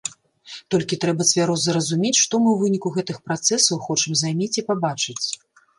[0.75, 5.25] Толькі трэба цвяроза разумець, што мы ў выніку гэтых працэсаў хочам займець і пабачыць.